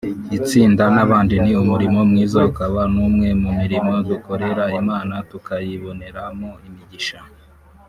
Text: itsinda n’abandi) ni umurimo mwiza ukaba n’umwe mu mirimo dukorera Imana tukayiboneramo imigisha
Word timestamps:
itsinda 0.37 0.83
n’abandi) 0.95 1.35
ni 1.43 1.51
umurimo 1.61 1.99
mwiza 2.09 2.39
ukaba 2.49 2.81
n’umwe 2.93 3.29
mu 3.41 3.49
mirimo 3.59 3.91
dukorera 4.09 4.63
Imana 4.81 5.13
tukayiboneramo 5.29 6.49
imigisha 6.67 7.19